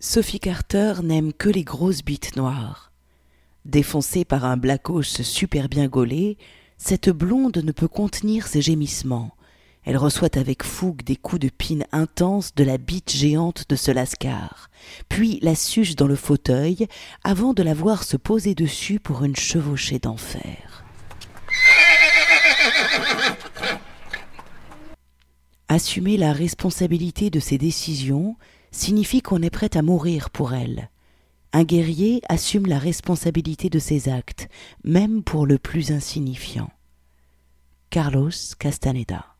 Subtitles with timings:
[0.00, 2.92] Sophie Carter n'aime que les grosses bites noires.
[3.64, 6.38] Défoncée par un blackos super bien gaulé,
[6.76, 9.34] cette blonde ne peut contenir ses gémissements.
[9.82, 13.90] Elle reçoit avec fougue des coups de pine intenses de la bite géante de ce
[13.90, 14.70] lascar,
[15.08, 16.86] puis la suge dans le fauteuil
[17.24, 20.84] avant de la voir se poser dessus pour une chevauchée d'enfer.
[25.66, 28.36] Assumer la responsabilité de ses décisions
[28.70, 30.90] signifie qu'on est prêt à mourir pour elle.
[31.52, 34.48] Un guerrier assume la responsabilité de ses actes,
[34.84, 36.70] même pour le plus insignifiant.
[37.90, 39.37] Carlos Castaneda